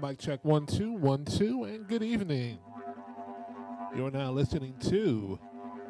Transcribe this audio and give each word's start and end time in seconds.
Mic 0.00 0.18
check 0.18 0.44
one, 0.44 0.66
two, 0.66 0.92
one, 0.92 1.24
two, 1.24 1.64
and 1.64 1.86
good 1.86 2.02
evening. 2.02 2.58
You're 3.94 4.10
now 4.10 4.32
listening 4.32 4.74
to 4.88 5.38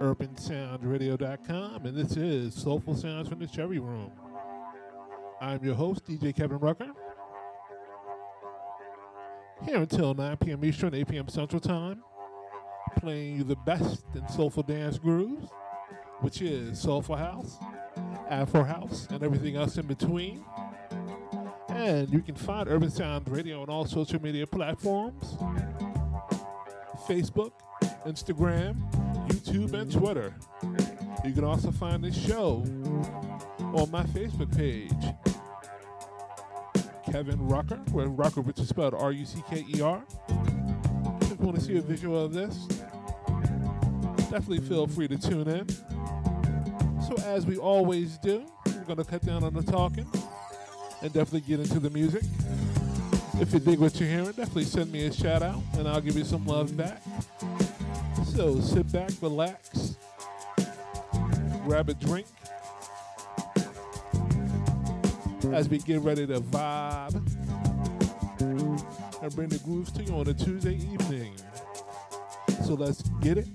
UrbanSoundsRadio.com, 0.01 1.87
and 1.87 1.97
this 1.97 2.17
is 2.17 2.55
Soulful 2.55 2.95
Sounds 2.95 3.29
from 3.29 3.39
the 3.39 3.47
Cherry 3.47 3.79
Room. 3.79 4.11
I'm 5.41 5.65
your 5.65 5.75
host, 5.75 6.05
DJ 6.05 6.35
Kevin 6.35 6.59
Rucker. 6.59 6.91
Here 9.65 9.77
until 9.77 10.15
9 10.15 10.37
p.m. 10.39 10.65
Eastern, 10.65 10.95
8 10.95 11.09
p.m. 11.09 11.29
Central 11.29 11.61
Time, 11.61 12.03
playing 12.99 13.37
you 13.37 13.45
the 13.45 13.57
best 13.57 14.05
in 14.15 14.29
soulful 14.29 14.63
dance 14.63 14.99
grooves, 14.99 15.49
which 16.23 16.41
is 16.41 16.81
Soulful 16.81 17.17
House, 17.17 17.59
Afro 18.31 18.63
House, 18.63 19.09
and 19.11 19.23
everything 19.23 19.57
else 19.57 19.77
in 19.77 19.87
between. 19.87 20.45
And 21.69 22.09
you 22.13 22.21
can 22.21 22.37
find 22.37 22.69
Urban 22.69 22.91
Sound 22.91 23.29
Radio 23.29 23.61
on 23.61 23.69
all 23.69 23.85
social 23.85 24.23
media 24.23 24.47
platforms 24.47 25.37
Facebook, 27.09 27.51
Instagram, 28.07 28.77
YouTube, 29.29 29.73
and 29.75 29.91
Twitter. 29.91 30.35
You 31.25 31.33
can 31.33 31.45
also 31.45 31.73
find 31.73 32.05
this 32.05 32.17
show 32.17 32.65
on 33.75 33.91
my 33.91 34.05
Facebook 34.05 34.57
page, 34.57 34.93
Kevin 37.11 37.49
Rucker, 37.49 37.81
where 37.91 38.07
Rucker, 38.07 38.43
which 38.43 38.61
is 38.61 38.69
spelled 38.69 38.95
R 38.95 39.11
U 39.11 39.25
C 39.25 39.43
K 39.51 39.65
E 39.75 39.81
R. 39.81 40.05
If 41.21 41.31
you 41.31 41.37
want 41.47 41.57
to 41.57 41.63
see 41.63 41.77
a 41.79 41.83
visual 41.83 42.25
of 42.25 42.33
this, 42.33 42.67
definitely 44.31 44.61
feel 44.61 44.87
free 44.87 45.09
to 45.09 45.19
tune 45.19 45.49
in. 45.49 45.67
So, 47.15 47.23
as 47.25 47.45
we 47.45 47.59
always 47.59 48.17
do, 48.17 48.47
we're 48.65 48.85
going 48.85 48.97
to 48.97 49.05
cut 49.05 49.23
down 49.23 49.45
on 49.45 49.53
the 49.53 49.63
talking 49.63 50.11
and 51.03 51.13
definitely 51.13 51.43
get 51.43 51.61
into 51.61 51.79
the 51.79 51.91
music. 51.91 52.23
If 53.39 53.53
you 53.53 53.59
dig 53.59 53.81
what 53.81 54.01
you're 54.01 54.09
hearing, 54.09 54.33
definitely 54.33 54.65
send 54.65 54.91
me 54.91 55.05
a 55.05 55.13
shout 55.13 55.43
out 55.43 55.61
and 55.75 55.87
I'll 55.87 56.01
give 56.01 56.17
you 56.17 56.25
some 56.25 56.47
love 56.47 56.75
back. 56.75 57.03
So 58.35 58.59
sit 58.61 58.91
back, 58.91 59.11
relax, 59.21 59.97
grab 61.67 61.91
a 61.91 61.95
drink 61.95 62.27
as 65.53 65.69
we 65.69 65.79
get 65.81 66.01
ready 66.01 66.27
to 66.29 66.41
vibe 66.41 67.15
and 68.41 69.37
bring 69.37 69.51
the 69.51 69.61
grooves 69.67 69.93
to 69.93 70.03
you 70.03 70.15
on 70.15 70.29
a 70.29 70.35
Tuesday 70.35 70.77
evening. 70.77 71.37
So 72.65 72.73
let's 72.73 73.03
get 73.21 73.37
it. 73.37 73.49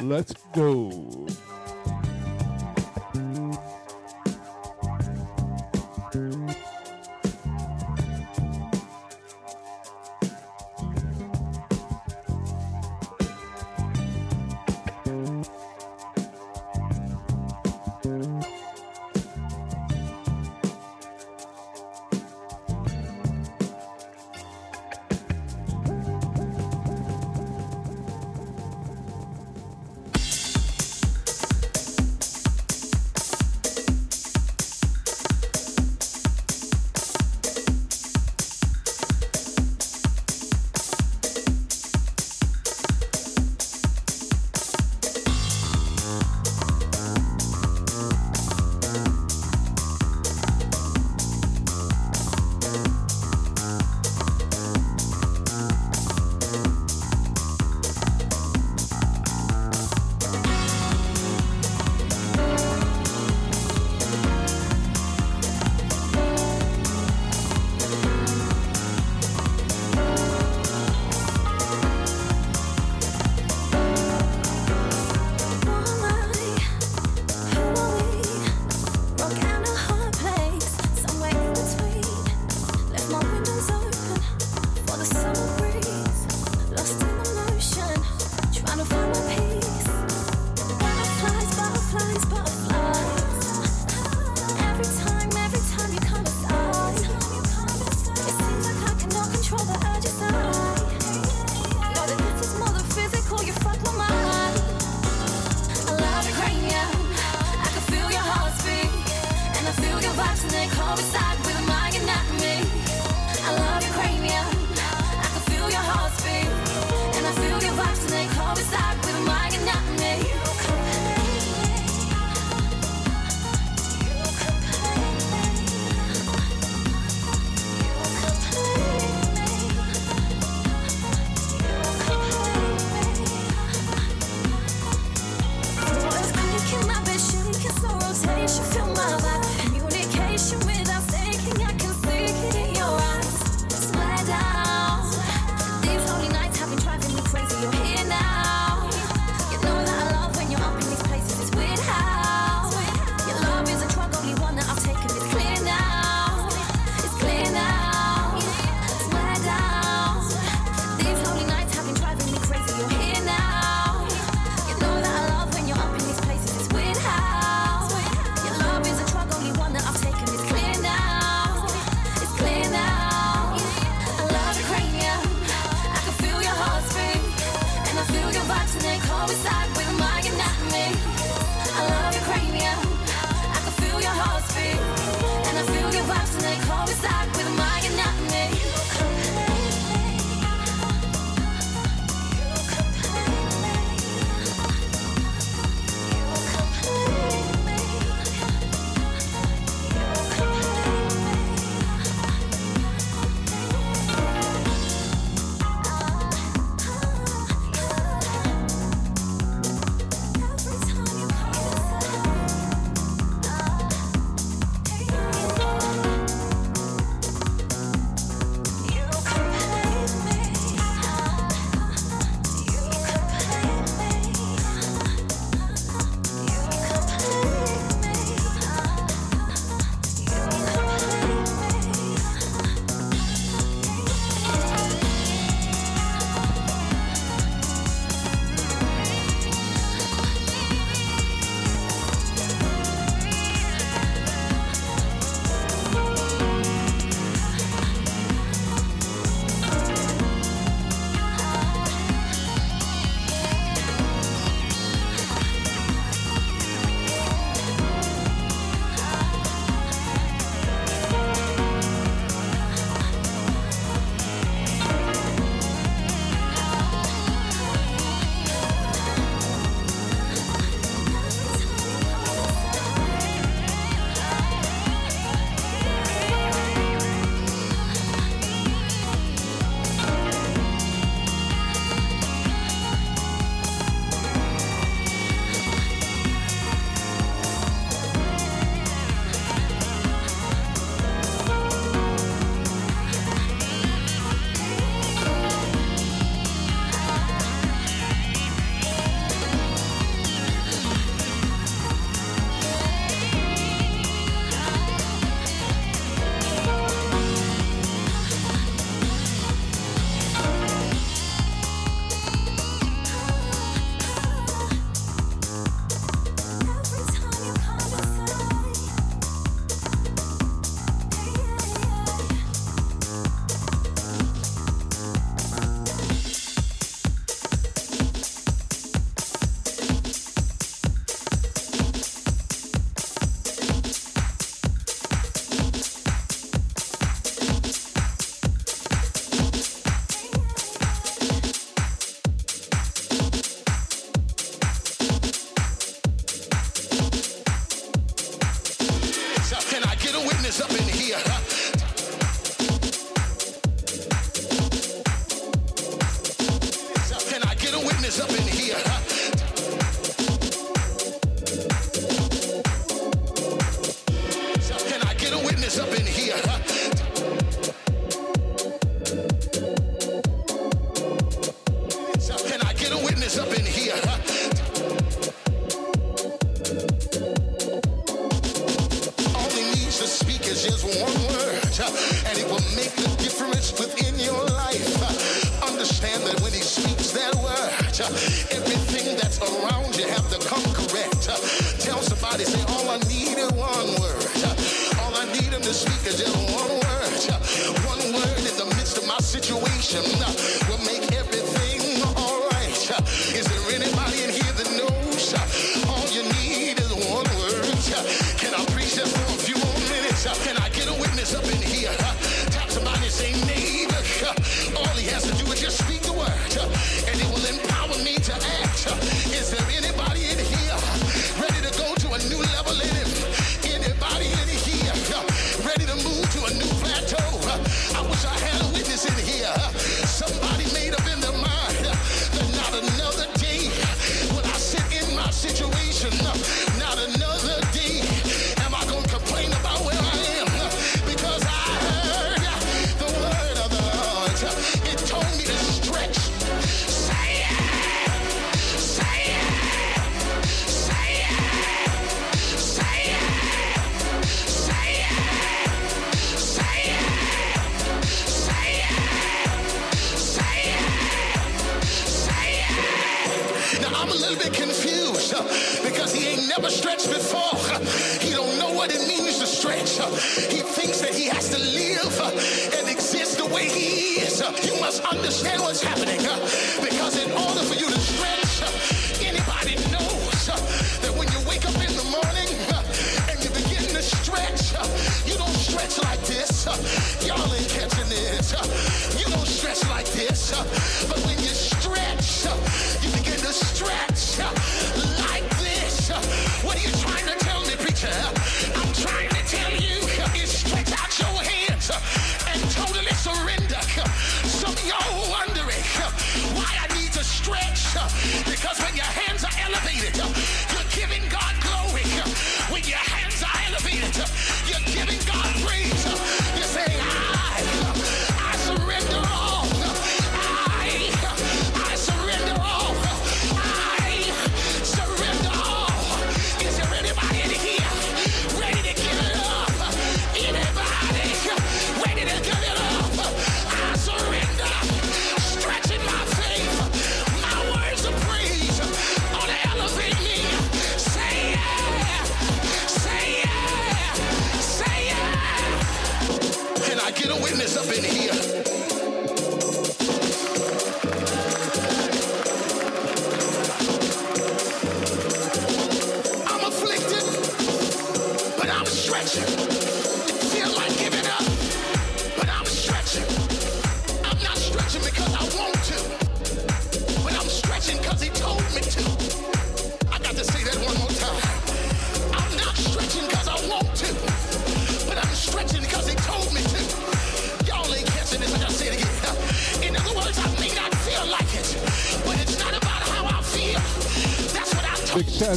Let's 0.00 0.34
go. 0.54 1.26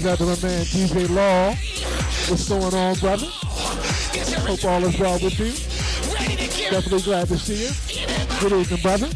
out 0.07 0.17
to 0.19 0.23
my 0.23 0.29
man 0.41 0.63
DJ 0.63 1.09
Law. 1.09 1.49
What's 2.29 2.47
going 2.47 2.73
on, 2.73 2.95
brother? 2.95 3.27
Hope 4.45 4.63
all 4.63 4.83
is 4.85 4.99
well 4.99 5.19
with 5.19 5.37
you. 5.39 5.51
Definitely 6.69 7.01
glad 7.01 7.27
to 7.27 7.37
see 7.37 7.65
you. 7.65 8.39
Good 8.39 8.53
evening, 8.53 8.81
brother. 8.81 9.09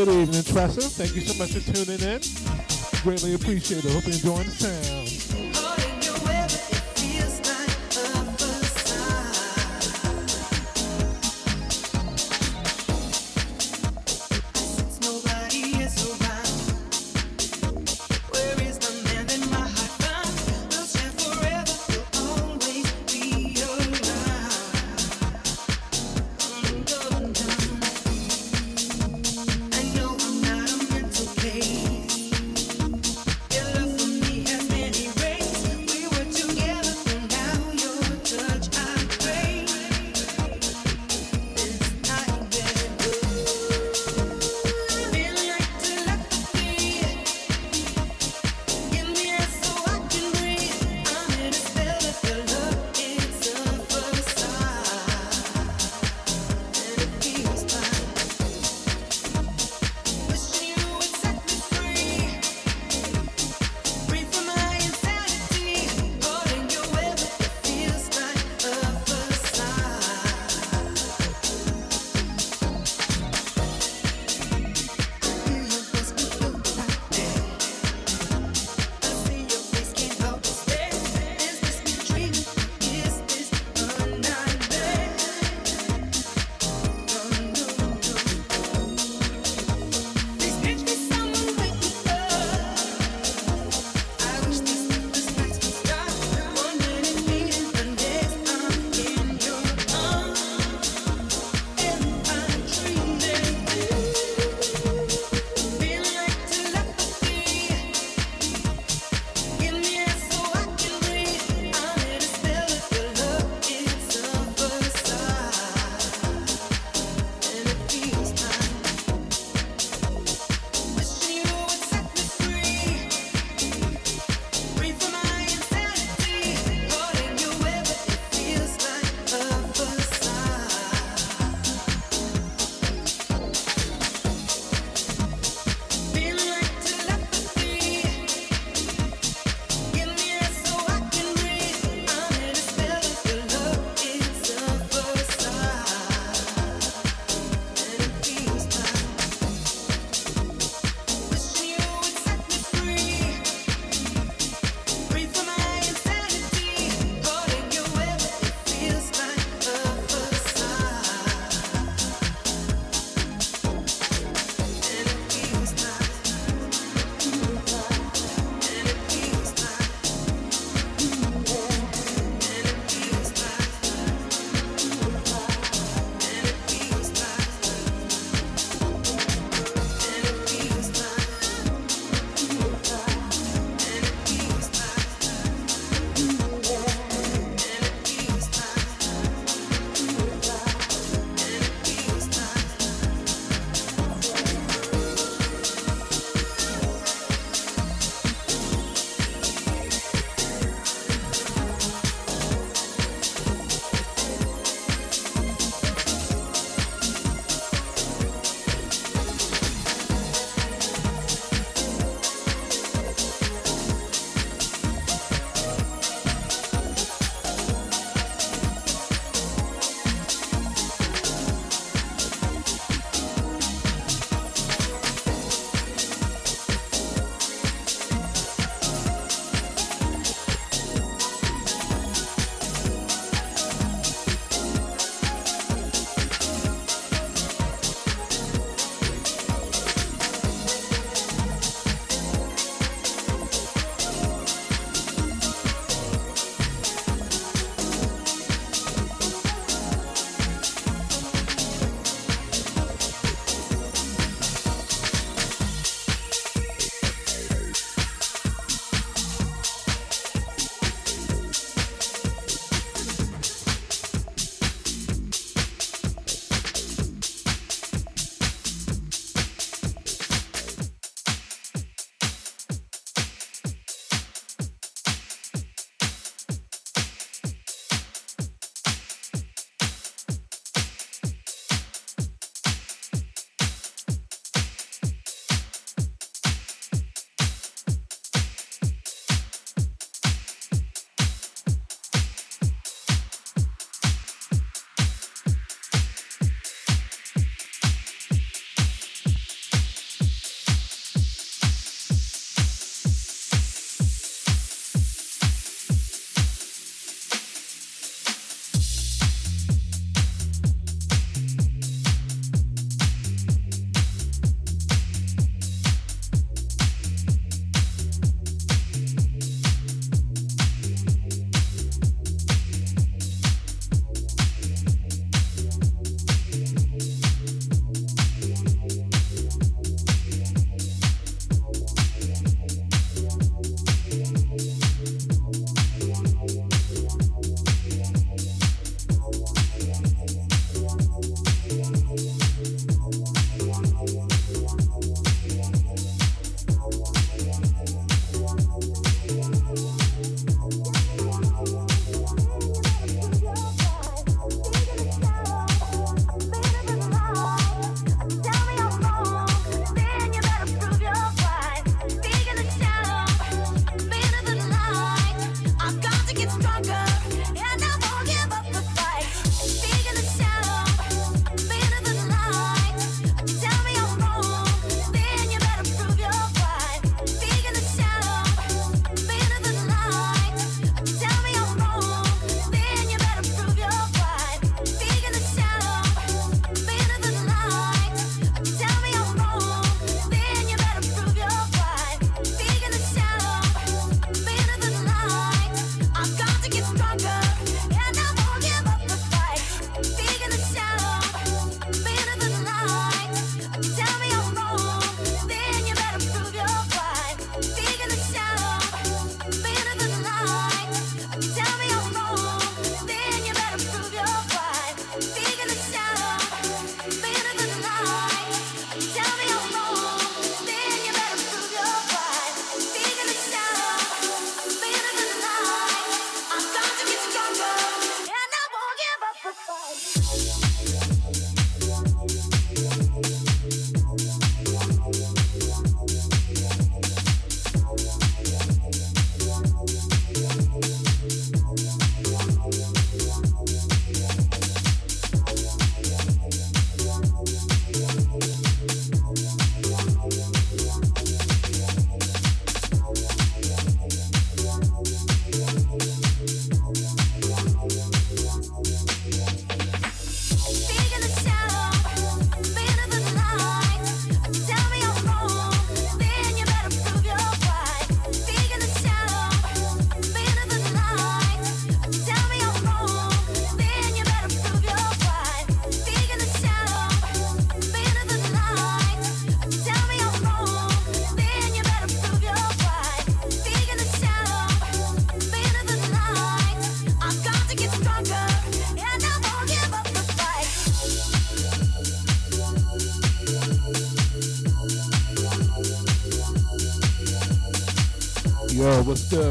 Good 0.00 0.08
evening, 0.08 0.42
Tressa. 0.44 0.80
Thank 0.80 1.14
you 1.14 1.20
so 1.20 1.36
much 1.36 1.52
for 1.52 1.60
tuning 1.60 2.00
in. 2.00 2.22
Greatly 3.02 3.34
appreciate 3.34 3.84
it. 3.84 3.92
Hope 3.92 4.06
you're 4.06 4.14
enjoying 4.14 4.46
the 4.46 4.50
sound. 4.50 4.99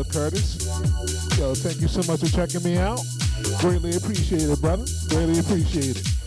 Curtis? 0.03 0.57
Yo, 1.38 1.53
thank 1.55 1.81
you 1.81 1.88
so 1.88 2.01
much 2.12 2.21
for 2.21 2.27
checking 2.27 2.63
me 2.63 2.77
out. 2.77 2.99
Greatly 3.59 3.95
appreciate 3.95 4.43
it, 4.49 4.62
brother. 4.62 4.85
Greatly 5.09 5.39
appreciate 5.39 6.18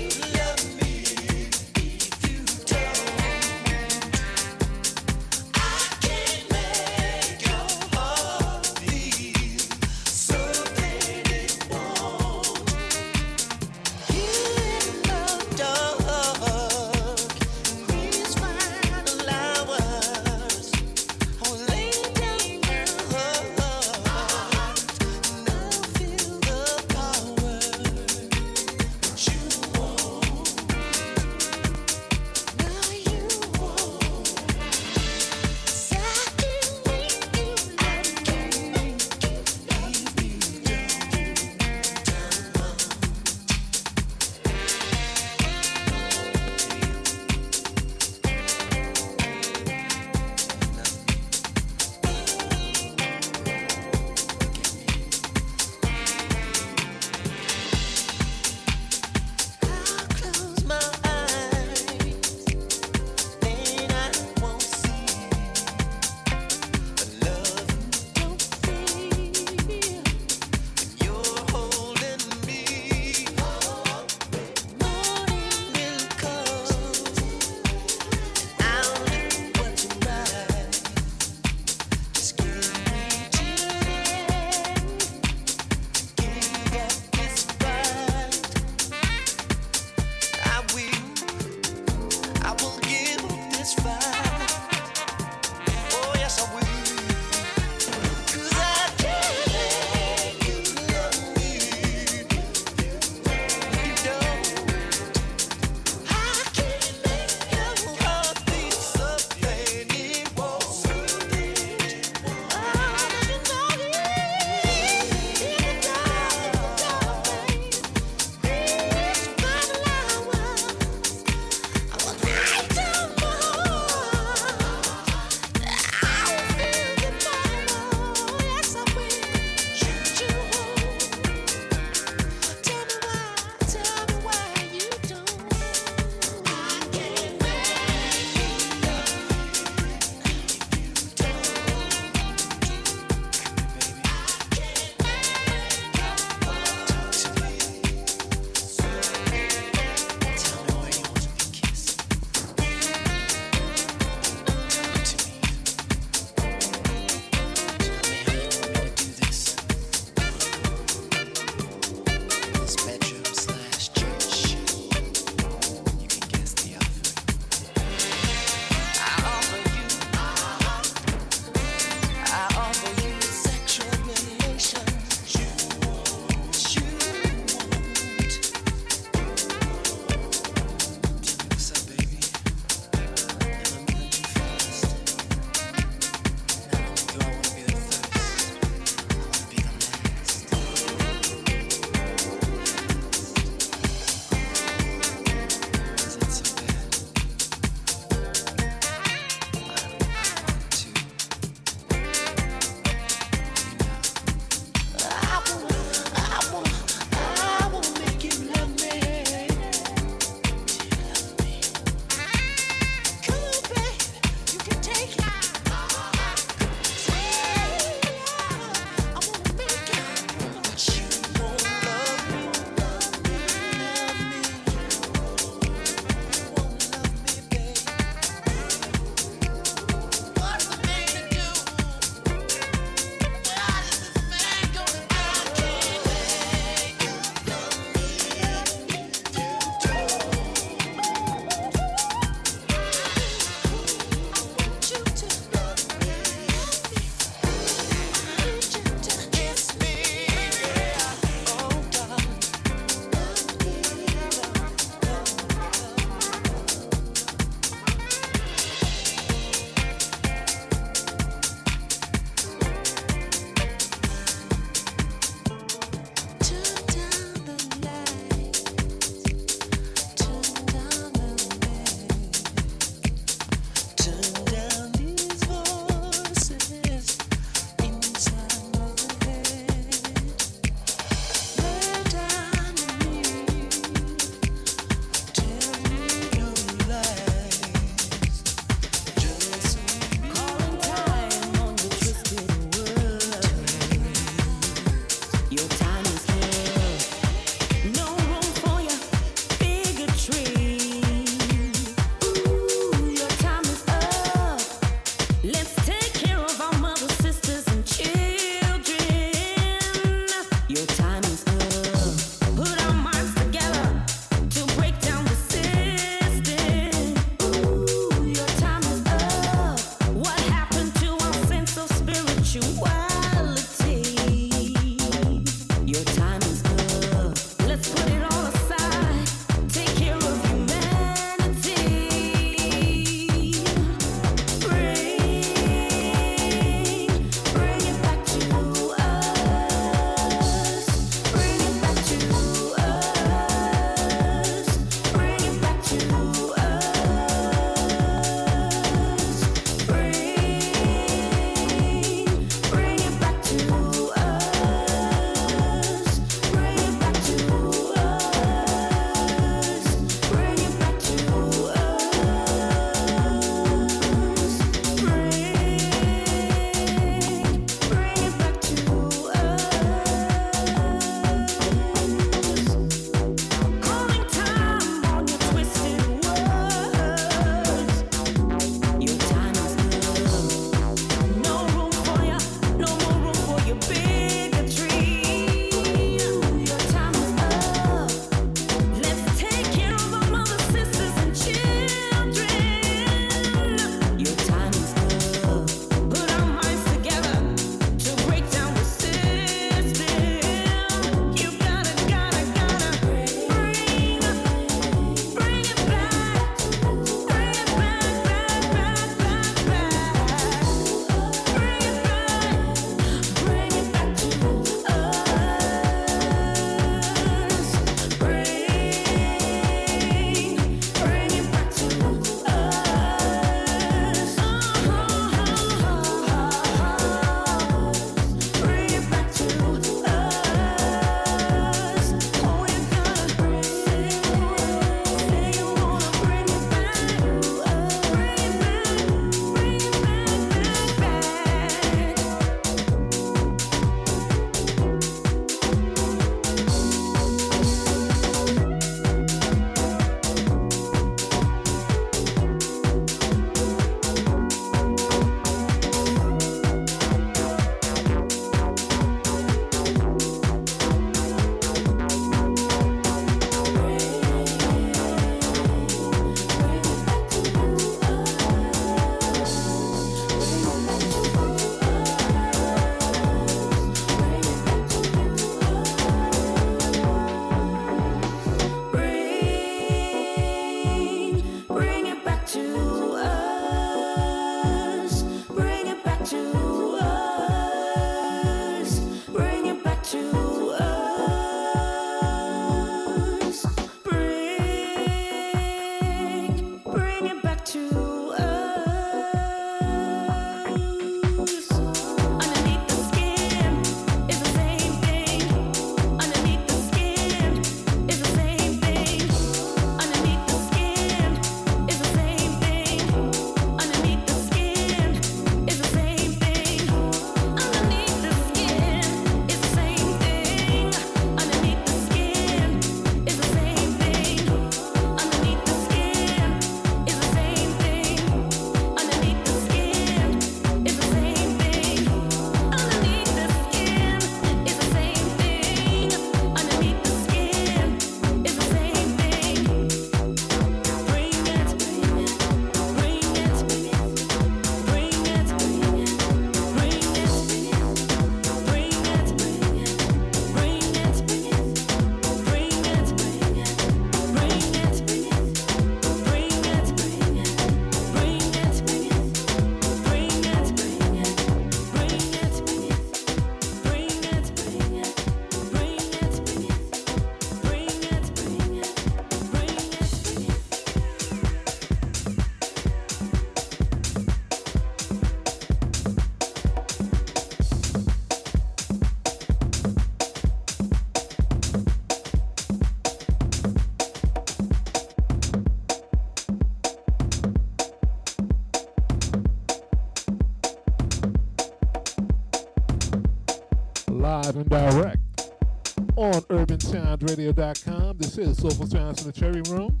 urbansoundradio.com. 597.24 598.18
This 598.18 598.38
is 598.38 598.58
Soulful 598.58 598.86
Sounds 598.86 599.22
in 599.22 599.26
the 599.26 599.32
Cherry 599.32 599.62
Room. 599.70 600.00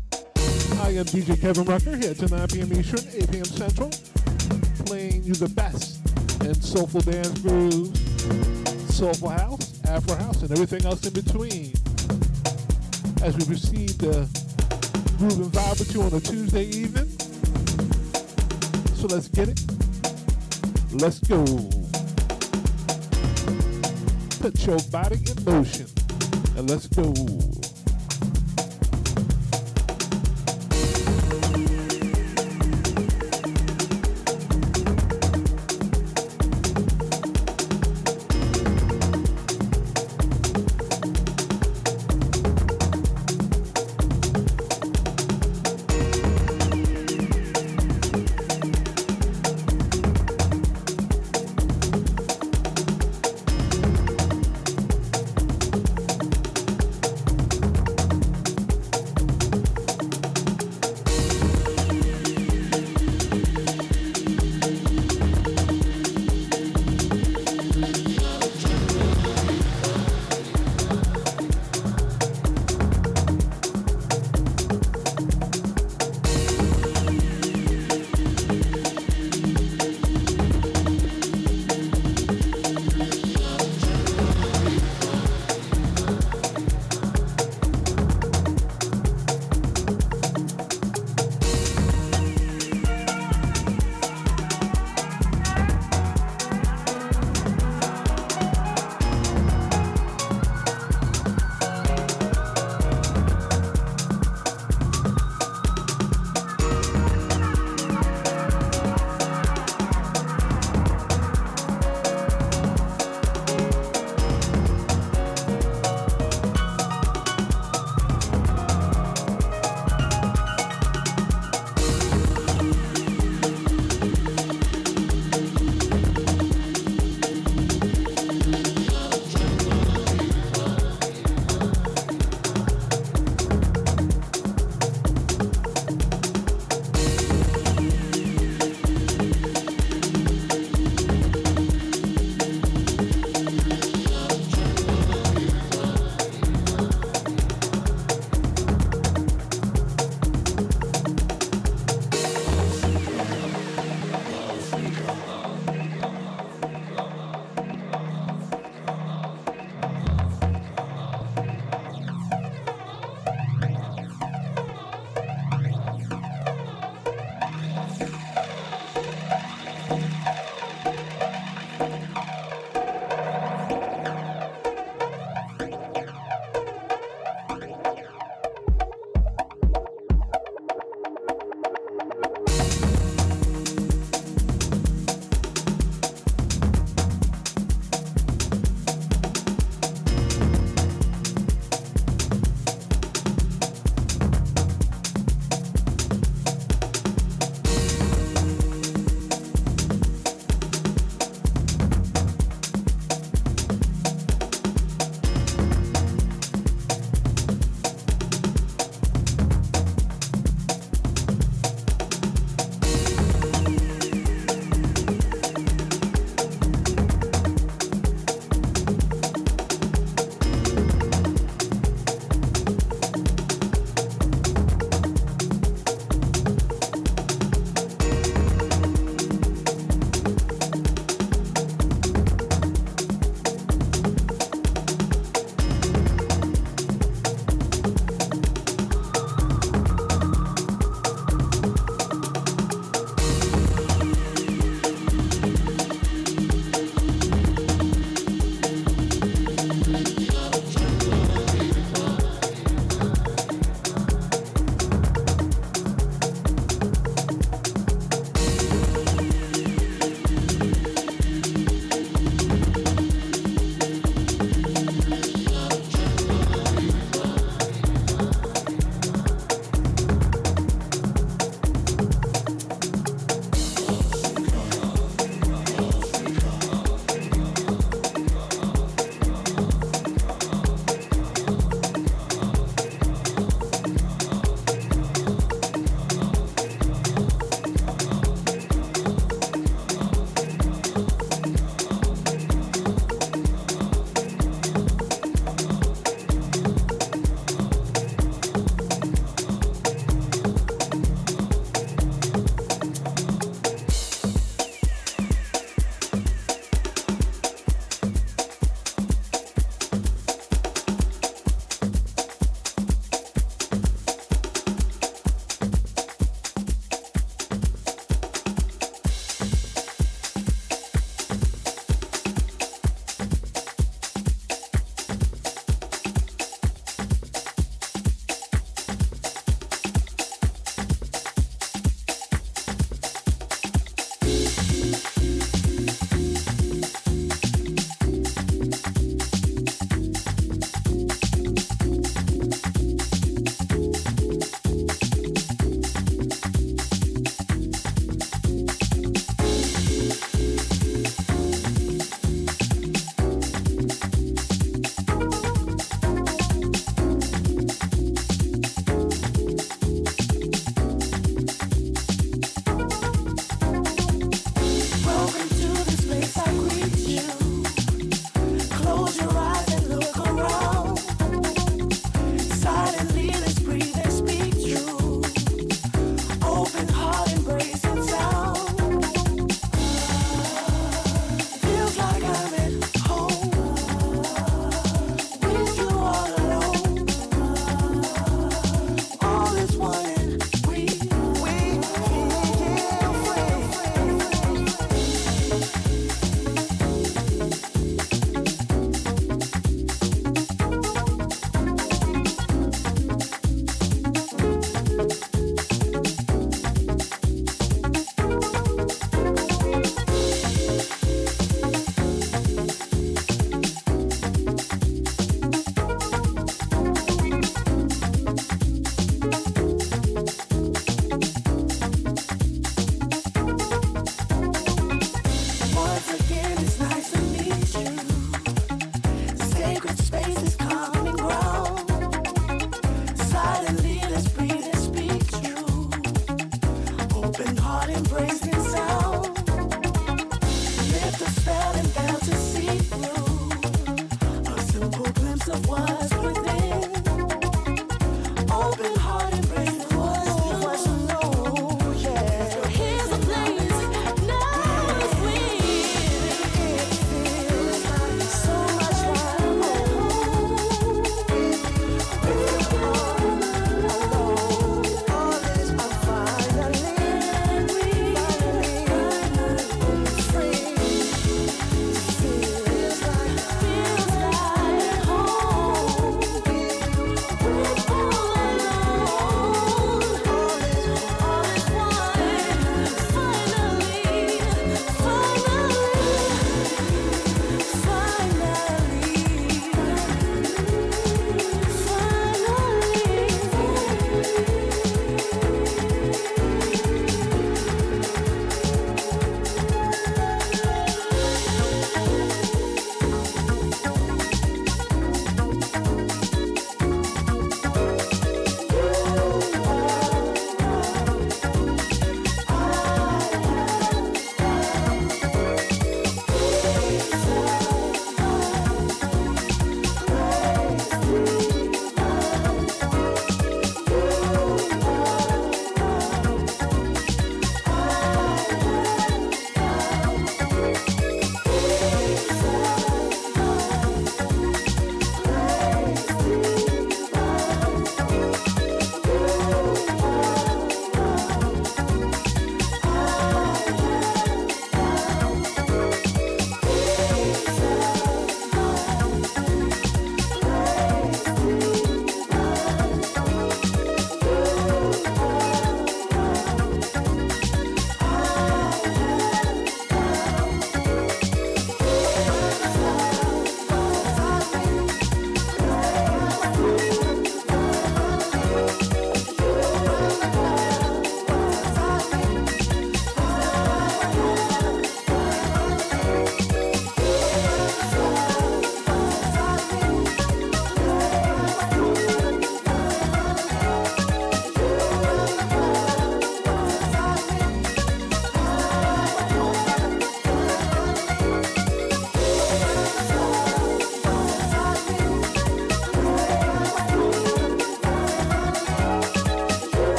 I 0.82 0.90
am 0.90 1.04
DJ 1.06 1.40
Kevin 1.40 1.64
Rucker 1.64 1.96
here 1.96 2.14
to 2.14 2.28
9 2.28 2.48
p.m. 2.48 2.72
Eastern, 2.72 3.00
8 3.12 3.30
p.m. 3.30 3.44
Central, 3.44 3.90
playing 4.84 5.22
you 5.22 5.34
the 5.34 5.48
best 5.48 6.00
in 6.42 6.54
soulful 6.54 7.00
dance 7.00 7.38
grooves, 7.38 7.98
soulful 8.94 9.30
house, 9.30 9.80
afro 9.86 10.16
house, 10.16 10.42
and 10.42 10.50
everything 10.52 10.84
else 10.84 11.06
in 11.06 11.12
between. 11.12 11.72
As 13.22 13.36
we 13.36 13.44
proceed 13.46 13.98
to 14.00 14.28
groove 15.16 15.40
and 15.40 15.52
vibe 15.52 15.78
with 15.78 15.94
you 15.94 16.02
on 16.02 16.12
a 16.12 16.20
Tuesday 16.20 16.64
evening. 16.64 17.08
So 18.96 19.06
let's 19.06 19.28
get 19.28 19.48
it. 19.48 19.60
Let's 20.92 21.20
go. 21.20 21.44
Put 24.40 24.66
your 24.66 24.78
body 24.90 25.20
in 25.30 25.44
motion 25.44 25.93
and 26.56 26.70
let's 26.70 26.86
go. 26.86 27.63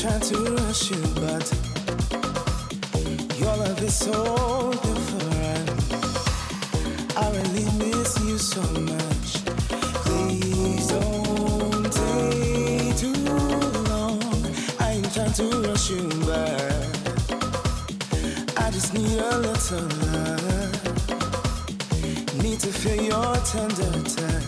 try 0.00 0.18
to 0.20 0.36
rush 0.54 0.90
you, 0.92 1.02
but 1.16 1.52
your 3.36 3.56
love 3.56 3.82
is 3.82 3.94
so 3.94 4.72
different. 4.72 5.70
I 7.16 7.28
really 7.32 7.64
miss 7.78 8.20
you 8.20 8.38
so 8.38 8.62
much. 8.62 9.42
Please 10.04 10.86
don't 10.86 11.92
take 11.92 12.96
too 12.96 13.12
long. 13.90 14.22
I 14.78 14.92
ain't 14.92 15.12
trying 15.12 15.32
to 15.32 15.62
rush 15.66 15.90
you, 15.90 16.08
but 16.26 16.62
I 18.56 18.70
just 18.70 18.94
need 18.94 19.18
a 19.18 19.38
little 19.38 19.88
love. 20.12 20.82
Need 22.40 22.60
to 22.60 22.72
feel 22.72 23.02
your 23.02 23.36
tender 23.38 24.02
touch. 24.08 24.47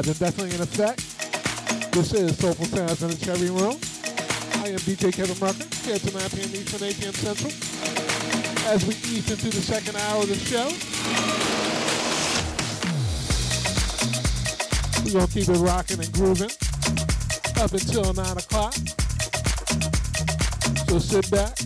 Live 0.00 0.08
and 0.08 0.18
definitely 0.18 0.54
in 0.54 0.62
effect. 0.62 1.92
This 1.92 2.14
is 2.14 2.38
Soulful 2.38 2.64
Sounds 2.64 3.02
in 3.02 3.10
the 3.10 3.16
Cherry 3.16 3.50
Room. 3.50 3.76
I 4.64 4.72
am 4.72 4.78
DJ 4.80 5.12
Kevin 5.12 5.36
Rucker, 5.36 5.68
here 5.84 5.98
to 5.98 6.10
9 6.16 6.30
p.m. 6.30 6.56
Eastern, 6.56 6.88
8 6.88 7.00
p.m. 7.00 7.12
Central. 7.12 7.52
As 8.72 8.86
we 8.86 8.94
ease 8.94 9.30
into 9.30 9.50
the 9.50 9.60
second 9.60 9.96
hour 9.96 10.22
of 10.22 10.28
the 10.28 10.36
show, 10.40 10.72
we're 15.04 15.12
going 15.12 15.26
to 15.26 15.32
keep 15.32 15.48
it 15.48 15.60
rocking 15.60 16.00
and 16.00 16.12
grooving 16.12 16.50
up 17.60 17.72
until 17.72 18.14
9 18.14 18.38
o'clock. 18.38 18.74
So 20.88 20.98
sit 20.98 21.30
back, 21.30 21.56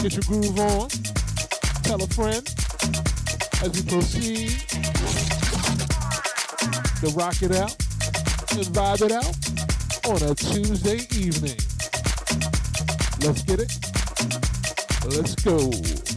get 0.00 0.16
your 0.16 0.24
groove 0.24 0.58
on, 0.58 0.88
tell 1.82 2.02
a 2.02 2.06
friend 2.08 2.48
as 3.60 3.70
we 3.74 3.82
proceed 3.90 5.43
to 7.00 7.08
rock 7.10 7.42
it 7.42 7.52
out 7.52 7.76
and 8.52 8.66
vibe 8.72 9.02
it 9.02 9.12
out 9.12 9.34
on 10.06 10.30
a 10.30 10.34
Tuesday 10.34 11.06
evening. 11.16 11.58
Let's 13.20 13.42
get 13.42 13.60
it. 13.60 13.72
Let's 15.06 15.34
go. 15.36 16.13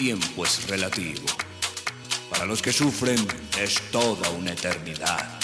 Tiempo 0.00 0.46
es 0.46 0.66
relativo. 0.66 1.26
Para 2.30 2.46
los 2.46 2.62
que 2.62 2.72
sufren 2.72 3.18
es 3.58 3.82
toda 3.90 4.30
una 4.30 4.52
eternidad. 4.52 5.38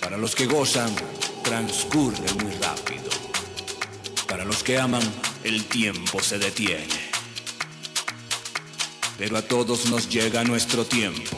Para 0.00 0.16
los 0.16 0.36
que 0.36 0.46
gozan 0.46 0.94
transcurre 1.42 2.32
muy 2.34 2.52
rápido. 2.62 3.10
Para 4.28 4.44
los 4.44 4.62
que 4.62 4.78
aman 4.78 5.02
el 5.42 5.64
tiempo 5.64 6.22
se 6.22 6.38
detiene. 6.38 7.10
Pero 9.18 9.36
a 9.36 9.42
todos 9.42 9.86
nos 9.86 10.08
llega 10.08 10.44
nuestro 10.44 10.84
tiempo. 10.84 11.36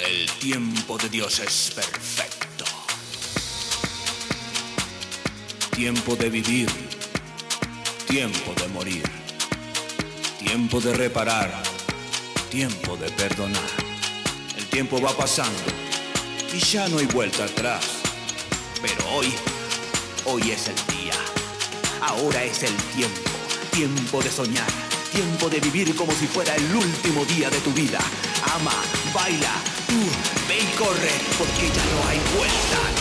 El 0.00 0.28
tiempo 0.40 0.98
de 0.98 1.08
Dios 1.10 1.38
es 1.38 1.70
perfecto. 1.76 2.64
Tiempo 5.70 6.16
de 6.16 6.28
vivir, 6.28 6.68
tiempo 8.08 8.52
de 8.60 8.66
morir, 8.66 9.19
tiempo 10.50 10.80
de 10.80 10.92
reparar, 10.94 11.62
tiempo 12.50 12.96
de 12.96 13.08
perdonar. 13.12 13.70
El 14.56 14.66
tiempo 14.66 15.00
va 15.00 15.16
pasando 15.16 15.62
y 16.52 16.58
ya 16.58 16.88
no 16.88 16.98
hay 16.98 17.06
vuelta 17.06 17.44
atrás. 17.44 17.84
Pero 18.82 19.08
hoy, 19.14 19.32
hoy 20.24 20.50
es 20.50 20.66
el 20.66 20.74
día. 20.92 21.14
Ahora 22.02 22.42
es 22.42 22.64
el 22.64 22.74
tiempo, 22.96 23.30
tiempo 23.70 24.20
de 24.20 24.30
soñar, 24.32 24.66
tiempo 25.12 25.48
de 25.48 25.60
vivir 25.60 25.94
como 25.94 26.10
si 26.14 26.26
fuera 26.26 26.52
el 26.56 26.74
último 26.74 27.24
día 27.26 27.48
de 27.48 27.60
tu 27.60 27.70
vida. 27.70 28.00
Ama, 28.52 28.74
baila, 29.14 29.54
tú, 29.86 30.00
ve 30.48 30.58
y 30.58 30.76
corre, 30.76 31.12
porque 31.38 31.68
ya 31.68 31.84
no 31.94 32.08
hay 32.08 32.18
vuelta 32.36 32.99